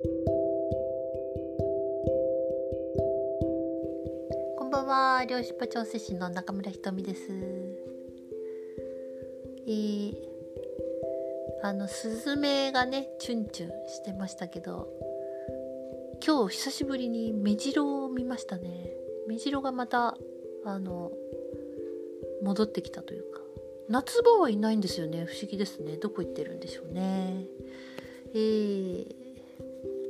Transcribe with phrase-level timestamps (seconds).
[0.00, 0.06] こ
[4.64, 5.24] んばんは。
[5.24, 7.22] 漁師パ調整士の中村ひとみです。
[9.66, 10.14] えー、
[11.64, 14.88] あのスズメがねチュンチュンしてましたけど
[16.24, 18.92] 今日久しぶりにメジロを見ましたね。
[19.26, 20.16] メジロがまた
[20.64, 21.10] あの
[22.44, 23.40] 戻ってきたというか。
[23.88, 25.24] 夏場はいないんですよね。
[25.24, 25.96] 不思議ですね。
[25.96, 27.48] どこ行ってるんでしょうね。
[28.34, 29.27] えー、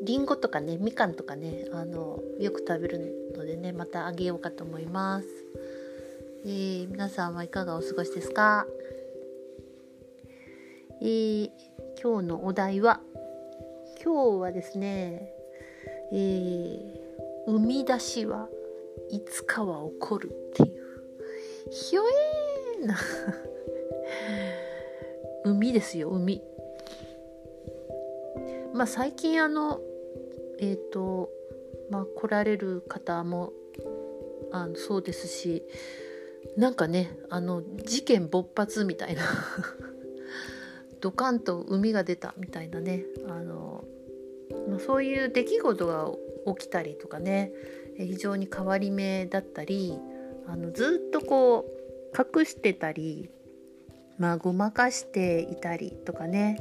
[0.03, 5.27] りんごとかねみかんとかねあのよく食べるのでねまたあげようかと思います、
[6.45, 8.67] えー、皆さんはいかがお過ごしですか？
[11.01, 11.51] えー、
[12.03, 13.01] 今日のお題は
[14.05, 15.33] 今日はですね
[16.11, 18.49] えー、生み出しは
[19.11, 20.79] いつかは起こるっていう。
[21.71, 22.03] ひょ
[22.81, 22.97] えーな。
[25.45, 26.43] 海ですよ海。
[28.73, 29.81] まあ最近あの
[30.59, 31.31] えっ、ー、と
[31.91, 33.53] まあ来られる方も
[34.53, 35.63] あのそうですし
[36.57, 39.23] なんかねあの事件勃発みたいな
[41.01, 43.85] ドカンと海が出たみたいなねあの、
[44.69, 46.13] まあ、そういう出来事が
[46.57, 47.53] 起きたりとかね
[47.97, 49.99] 非常に変わり目だったり
[50.47, 53.31] あのずっとこう隠してたり
[54.19, 56.59] まあごまかしていたりとかね、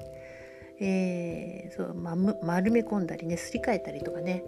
[0.79, 4.43] えー、そうま、丸め込んだりねすり替えたりとかね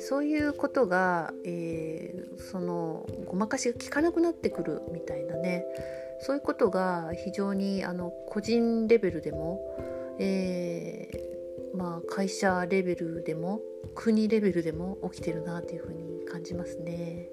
[0.00, 5.64] そういうことが、えー、そのごまかしが効かなくなってくるみたいなね
[6.20, 9.60] そういうことが非常にあの個人レベルでも、
[10.20, 13.60] えー、まあ、会社レベルでも
[13.96, 17.28] 国レベルでも起きてるなというふうに感じますね。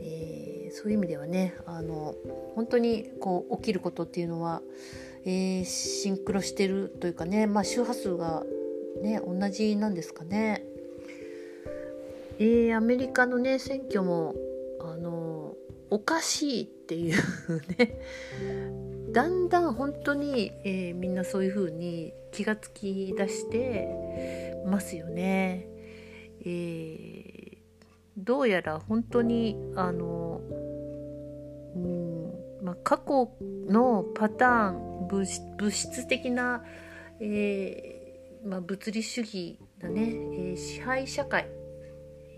[0.00, 2.14] え、そういう意味ではねあの
[2.54, 4.62] 本当にこう起きることっていうのは、
[5.24, 8.44] えー、シンクロしてるというかね、まあ、周波数が、
[9.02, 10.64] ね、同じなんですかね。
[12.38, 14.34] えー、アメリカのね選挙も
[14.80, 15.54] あの
[15.90, 17.16] おかしいっていう
[17.78, 18.00] ね
[19.12, 25.68] だんだん本当に、えー、みんなそういう風に気がつき出してますよね。
[26.44, 27.22] えー
[28.16, 30.40] どうやら本当にあの、
[31.74, 32.32] うん
[32.62, 33.30] まあ、過去
[33.68, 36.64] のパターン物質的な、
[37.20, 41.46] えーまあ、物理主義だね、えー、支配社会、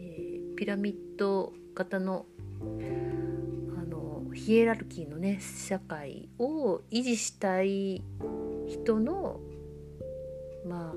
[0.00, 2.26] えー、ピラミッド型の
[2.60, 8.02] あのヒエラルキーのね社会を維持したい
[8.68, 9.40] 人の
[10.66, 10.94] まあ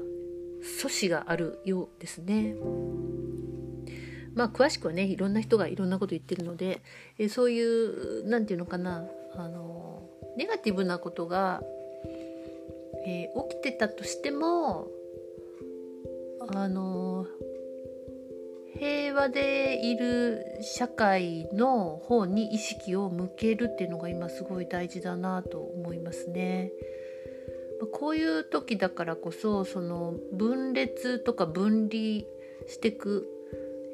[0.82, 2.56] 阻止があるようですね。
[4.34, 6.82] まあ詳しくはねいろんな人がいろんなこと言ってるので、
[7.18, 9.06] えそういう何て言うのかな。
[9.36, 9.97] あの
[10.38, 11.62] ネガティブなことが、
[13.06, 14.88] えー、起きてたとしても
[16.50, 17.26] あの
[18.78, 26.72] 平和でいる社会の方に意識を向けるっていうのが今すごい大事だなと思いますね。
[27.92, 32.24] こういう時だからこそその分裂とか分離
[32.68, 33.28] していく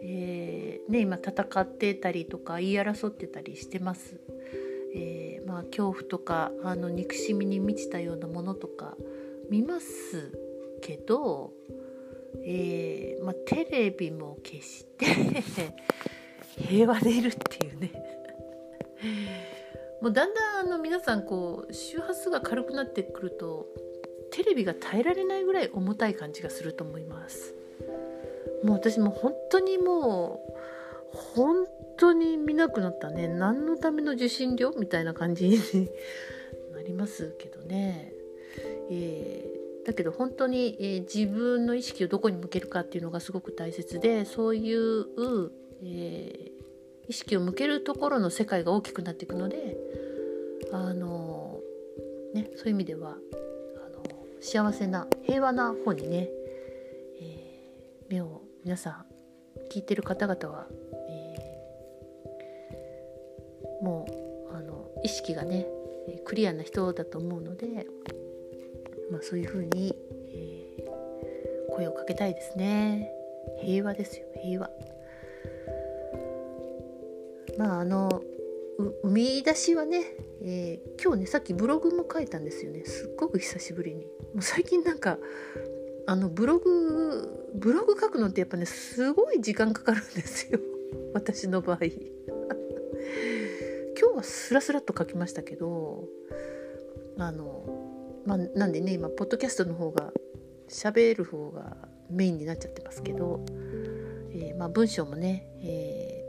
[0.06, 4.20] えー、ね、今戦ってたりとか言い争ってたりしてます。
[4.96, 8.96] えー、まあ、恐怖とかあの憎しみに満ちたようなものとか
[9.50, 10.32] 見ます
[10.82, 11.54] けど、
[12.46, 15.06] えー、まあ、テレビも消して
[16.58, 17.92] 平和でいるっていうね
[20.02, 23.68] もうだんだんあの皆さんこう周波数が軽くなってくると
[24.32, 27.56] テレビが耐えられないぐらい重たい感じがすると思います。
[28.64, 30.44] もう私も本当にも
[31.14, 31.68] う本
[31.98, 33.28] 当に見なくなったね。
[33.28, 35.58] 何のための受信料みたいな感じに
[36.74, 38.14] なりますけどね、
[38.90, 45.06] えー、だけど本当に、えー、自分の意識をどこに向けるかっていうのがすごく大切でそういう、
[45.84, 46.52] えー、
[47.08, 49.78] 意識を向けるところの世界が大きくなっていくので
[50.72, 51.62] あの
[52.34, 54.04] ねそういう意味ではあの
[54.40, 56.30] 幸せな平和な方にね、
[57.22, 57.70] え
[58.10, 59.06] 目を皆さん
[59.70, 60.68] 聞いてる方々は、
[63.84, 64.08] も
[64.52, 65.68] うあの意識がね
[66.26, 67.86] クリアな人だと思うので、
[69.12, 69.96] まあ、そういうふうに、
[70.34, 73.12] えー、声をかけたいですね。
[73.62, 74.70] 平和ですよ平和。
[77.58, 78.22] まああの
[79.04, 80.02] 生み出しはね、
[80.42, 82.86] えー、今日ねさっきブログも書いたんですよね。
[82.86, 84.06] すっごく久しぶりに。
[84.34, 85.18] もう最近なんか
[86.08, 90.60] あのブログブログ書くのってやっぱねすごい時間かかるんですよ。
[91.14, 91.80] 私の場合。
[94.24, 96.06] スラスラっと書きましたけど
[97.18, 100.12] あのまあなんでね今ポッドキャストの方が
[100.70, 101.78] 喋る方が
[102.10, 103.44] メインになっちゃってますけど、
[104.32, 106.24] えー、まあ、文章もね、え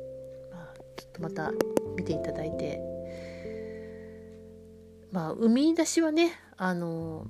[0.51, 1.53] ー、まあ、ちょっとまた
[1.97, 2.81] 見ていただいて
[5.13, 7.27] まあ生み出しはねあの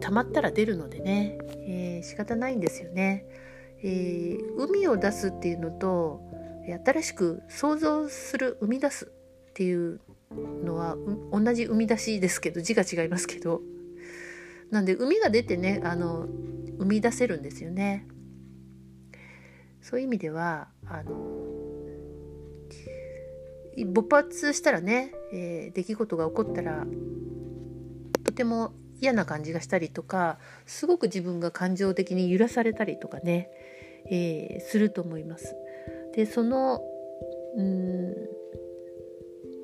[0.00, 3.26] たまったら出るのでね、えー、仕方ないんですよね。
[3.82, 6.20] えー、海を出すっていうのと
[6.84, 9.12] 新しく想像する生み出す
[9.56, 10.00] っていう
[10.62, 10.98] のは
[11.32, 13.62] 同じ生み出しですけど字が違いますけど
[14.70, 16.26] なんで海が出てねあの
[16.78, 18.06] 生み出せるんですよね。
[19.80, 21.14] そういう意味ではあの
[23.86, 26.84] 勃発したらね、えー、出来事が起こったら
[28.24, 33.48] とても嫌な感じがしたりとかすごく自分が感情的に揺らされたりとかね、
[34.10, 35.54] えー、すると思います。
[36.14, 36.82] でその
[37.56, 38.36] うん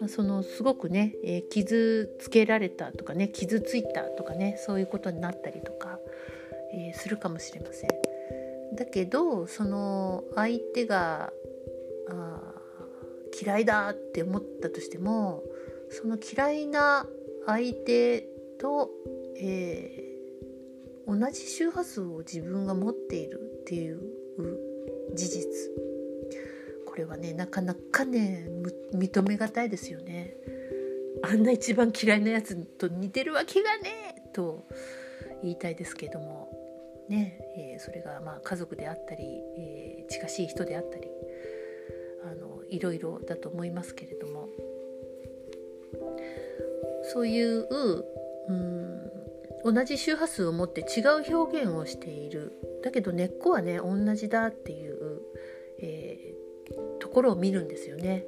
[0.03, 6.01] ま、そのすごくね、えー、傷つけられたとかね傷ついたとかねそういうことになったりとか、
[6.75, 7.91] えー、するかもしれません。
[8.75, 11.33] だけどその相手が
[12.09, 12.41] あ
[13.41, 15.45] 嫌いだって思ったとしても
[15.91, 17.07] その嫌いな
[17.47, 18.23] 相手
[18.59, 18.91] と、
[19.37, 24.01] えー、同じ周波数を自分が持っているっていう
[25.15, 25.47] 事実
[26.93, 28.47] これはねなかなかね
[28.93, 30.35] 認めがたいですよね。
[31.23, 34.67] あんな一番嫌いなやつと似てるわけがねえと
[35.43, 36.51] 言いたいですけども。
[37.09, 39.25] ね、えー、それがまあ家族であったり、
[39.57, 41.09] えー、近しい人であったり
[42.25, 44.49] あのいろいろだと思いますけれども。
[47.15, 47.67] そういう
[48.49, 49.13] うん
[49.65, 52.53] 同じ周波数を持って違う表現をしている。
[52.83, 54.92] だけど根っこはね同じだっていう、
[57.13, 58.25] こを見るんですよね。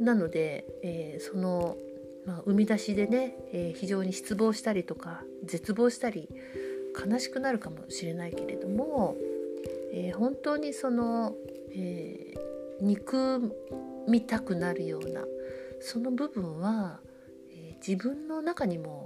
[0.00, 1.76] なので、えー、その、
[2.26, 6.28] まあ、生み出しでね、えー、非常に失望したりとか絶望したり
[7.08, 9.16] 悲しくなるかもしれないけれども、
[9.92, 11.34] えー、本当にその、
[11.74, 13.54] えー、憎
[14.08, 15.22] みたくなるような
[15.80, 17.00] その部分は、
[17.50, 19.04] えー、自分の中にも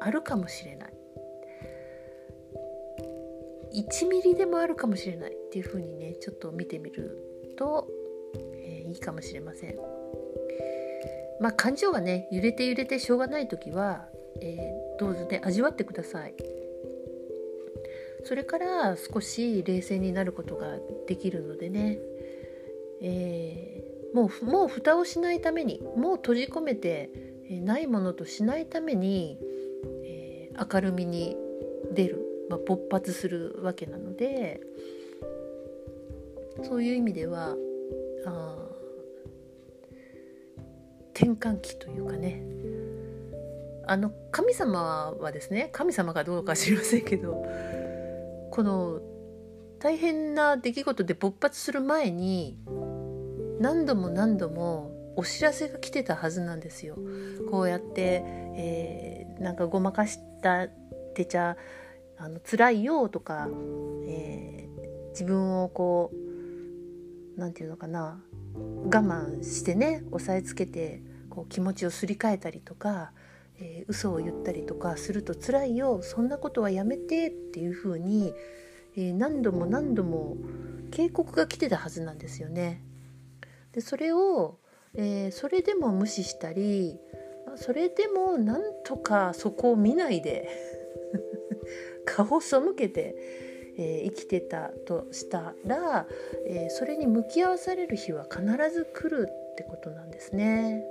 [0.00, 0.94] あるかもしれない
[3.72, 7.29] 1ミリでもあるかもしれないっていうふうにねちょっと見てみる
[7.60, 7.86] と、
[8.54, 9.76] えー、いいかもしれません。
[11.40, 14.06] まあ感情がね揺れて揺れてしょうがない時は、
[14.40, 16.34] えー、どうぞね味わってください。
[18.24, 21.98] それから少し冷静になることができるのでね、
[23.02, 27.10] えー、もうもう蓋をしないためにもう閉じ込めて
[27.50, 29.38] ないものとしないために、
[30.04, 31.36] えー、明るみに
[31.92, 34.60] 出る、まあ、勃発するわけなので
[36.62, 37.56] そういう意味では
[38.26, 38.56] あ
[41.14, 42.42] 転換期というかね
[43.86, 47.44] あの神様はですね神様かどうか知りませんけど
[48.50, 49.00] この
[49.80, 52.58] 大変な出来事で勃発する前に
[53.60, 56.96] 何度も何度もお知らせが来てたはずなんですよ。
[57.50, 58.22] こうやって、
[58.56, 60.70] えー、なんかごまかしたっ
[61.14, 61.56] てちゃ
[62.16, 63.48] あの辛いよとか、
[64.06, 66.19] えー、自分をこう
[67.36, 68.20] 何て言うのかな
[68.54, 73.12] 我慢してね押さえつけてこう気持ちをすり替えたりとか
[73.60, 78.32] えー、嘘を言ったりとかすると辛いよそんなことはやめてっていうふうに、
[78.96, 80.36] えー、何度も何度も
[80.90, 82.82] 警告が来てたはずなんですよね。
[83.72, 84.58] でそれを、
[84.94, 86.98] えー、それでも無視したり
[87.54, 90.48] それでもなんとかそこを見ないで
[92.04, 93.14] 顔を背けて、
[93.78, 96.06] えー、生きてたとしたら、
[96.46, 100.84] えー、それに向き合わされる日は必ず来るってことなんですね。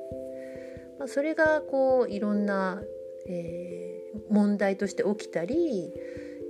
[0.98, 2.81] まあ、それがこういろんな、
[3.27, 5.93] えー、問題として起きたり、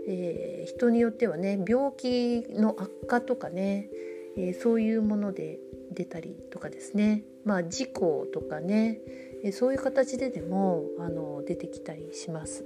[0.07, 3.89] えー、人によってはね病気の悪化とかね、
[4.37, 5.59] えー、そういうもので
[5.91, 8.99] 出たりとかですね、まあ、事故とかね、
[9.43, 12.63] えそういう形ででもあの出てきたりします。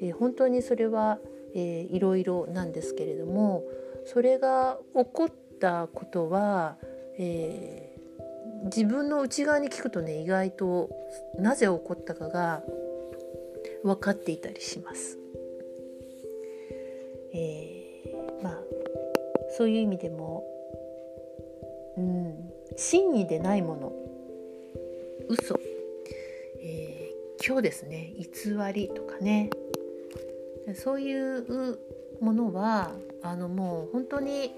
[0.00, 1.18] え本当にそれは、
[1.54, 3.64] えー、いろいろなんですけれども
[4.06, 6.76] それが起こったことは、
[7.18, 7.90] えー
[8.64, 10.90] 自分の内側に聞くとね意外と
[11.38, 12.62] なぜ起こったかが
[13.82, 15.18] 分かっていたりします。
[17.32, 18.58] えー、まあ
[19.56, 20.44] そういう意味でも、
[21.96, 23.92] うん、真意でないもの
[25.28, 25.58] 嘘、
[26.60, 28.26] えー、今日ですね偽
[28.74, 29.48] りとかね
[30.74, 31.78] そういう
[32.20, 34.52] ものはあのもう本当に、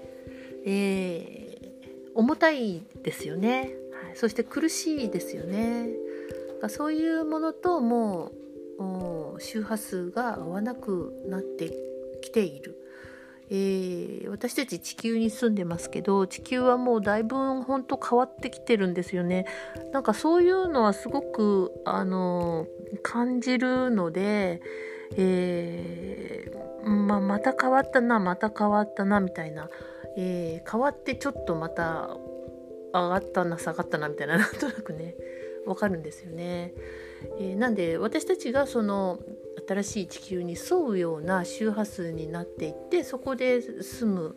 [0.65, 3.75] えー、重たいですよね。
[3.93, 5.89] はいそして苦しいですよね
[6.69, 8.31] そういうものとも
[9.35, 11.73] う周波数が合わなくなって
[12.21, 12.77] きている、
[13.49, 19.45] ええー、私たち地球に住んでますけど地球はもうだいぶ本当変わってきてるんですよね。
[19.91, 22.67] なんかそういうのはすごくあの
[23.01, 24.61] 感じるので、
[25.17, 29.69] えー、まあ、また変わったなまた変わったなみたいな、
[30.17, 32.17] えー、変わってちょっとまた
[32.93, 35.15] 上がったな下がったなみたいな なんとなくね
[35.65, 36.73] わかるんですよね。
[37.39, 39.19] えー、なんで私たちがその
[39.67, 44.35] 新しい地球に沿うような周波数になっていってそこで住む、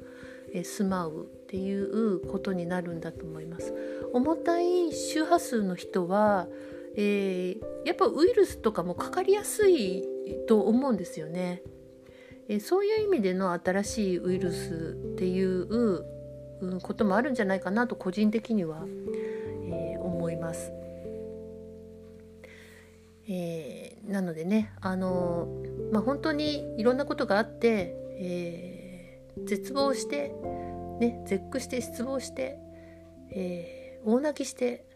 [0.53, 3.75] えー、住まうっていうことになるんだと思います。
[4.13, 6.47] 重たい周波数の人は、
[6.97, 10.05] えー、やっぱウイルスとかもかかりやすい
[10.49, 11.63] と思うんですよね。
[12.49, 16.05] えそういう意味での新しいウイルスっていう
[16.81, 18.85] こともあるんじゃないかなと個人的には、
[19.69, 20.73] え思います。
[23.29, 30.33] えー、なのでねあのー、まあ、本当にいろんなことがあって、えー、絶望して、
[31.01, 32.59] ね、絶句して失望して、
[33.33, 34.87] え大泣きして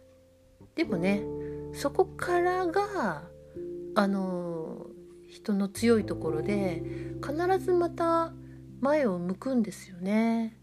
[0.76, 1.24] でもね
[1.72, 3.22] そこからが
[3.94, 4.86] あの
[5.28, 6.82] 人の強いところで
[7.24, 8.32] 必ずまた
[8.80, 10.56] 前を向くんですよね。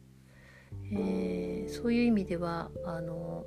[0.92, 3.46] えー、そういう意味ではあの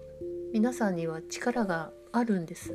[0.52, 2.74] 皆さんには力があるんです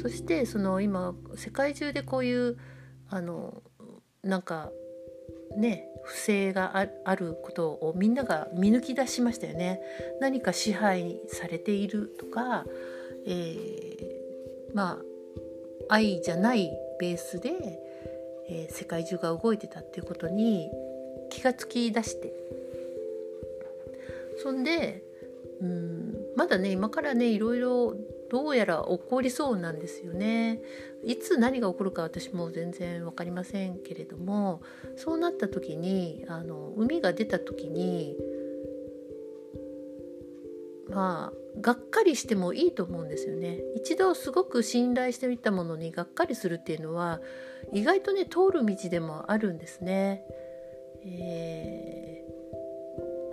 [0.00, 2.56] そしてその今世界中でこういう
[3.10, 3.62] あの
[4.22, 4.70] なんか
[5.56, 9.80] ね不正があることをみんなが見抜き出しましたよね
[10.20, 12.64] 何か支配されているとか、
[13.26, 15.00] えー、ま
[15.88, 17.50] あ愛じゃないベースで、
[18.48, 20.70] えー、世界中が動いてたっていうことに
[21.30, 22.32] 気がつき出して
[24.42, 25.02] そんで
[25.60, 27.96] うんまだね今からねいろいろ
[28.30, 30.60] どうやら起こりそうなんですよね。
[31.04, 34.60] いつ何が起こるか私も全然分かりませんけれども
[34.96, 38.16] そうなった時にあの海が出た時に
[40.88, 43.60] まあがっかりしてもいいと思うんですよね。
[43.76, 47.20] 一度すごく信頼してみたものにがっかりするっていうのは
[47.72, 50.24] 意外とね通る道でもあるんですね。
[51.04, 52.24] え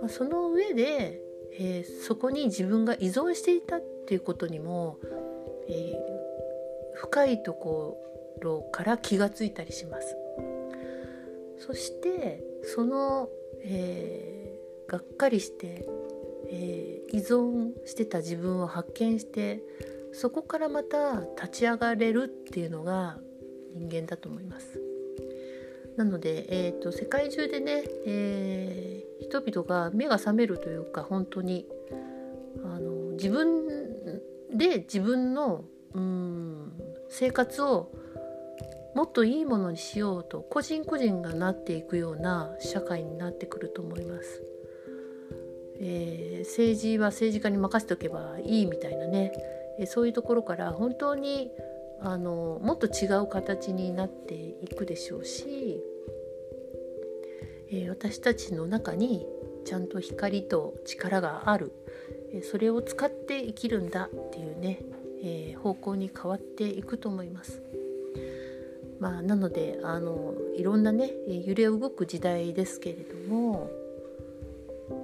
[0.00, 1.24] まあ、その上で
[1.56, 4.98] えー、そこに自分が依存していたっていうことにも、
[5.68, 7.96] えー、深いとこ
[8.40, 10.16] ろから気がついたりします。
[11.58, 13.28] そしてその、
[13.62, 15.86] えー、がっかりして、
[16.54, 19.62] え依存してた自分を発見して
[20.12, 23.18] そこからまた立ち上がれるっていうのが
[23.74, 24.80] 人間だと思います。
[25.96, 31.66] なので、えーと、世界中でね、えー、人々が目が覚めるというか本当に
[32.64, 33.66] あの自分
[34.52, 36.72] で自分のうん
[37.08, 37.92] 生活を
[38.94, 44.53] もっといいものにしようと個人個人がなっていくような社会になってくると思います。
[45.80, 49.32] えー、政治は政治家に任せておけばいいみたいなね、
[49.78, 51.50] えー、そういうところから本当に
[52.00, 55.80] あのもっと違う形になっていくでしょうし、
[57.70, 59.26] えー、私たちの中に
[59.64, 61.72] ちゃんと光と力がある、
[62.32, 64.80] えー、それを使って生きるんだっていうね、
[65.22, 67.62] えー、方向に変わっていくと思います。
[69.00, 73.68] まあ、なのであのいろんなね揺れ動く時代ですけれども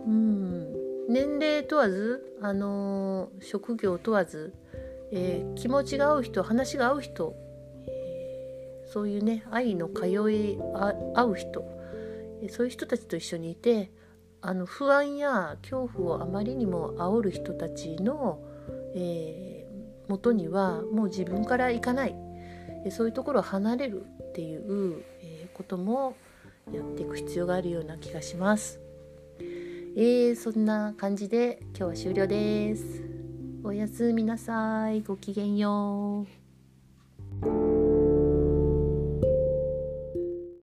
[0.07, 0.39] うん。
[1.11, 4.55] 年齢問わずあの職業問わず
[5.12, 7.35] えー、気持ちが合う人話が合う人、
[7.87, 10.59] えー、そういうね愛の通い
[11.14, 11.64] 合う人、
[12.43, 13.90] えそういう人たちと一緒にいて
[14.40, 18.40] あの不安や恐怖をあまりにも煽る人たちの、
[18.95, 22.14] えー、元にはもう自分から行かない、
[22.87, 26.14] えそういうところを離れるっていう、えことも
[26.73, 28.81] やっていく必要があるような気がします。
[29.97, 33.02] えー、そんな感じで今日は終了です。
[33.64, 35.02] おやすみなさい。
[35.02, 36.39] ごきげんよう。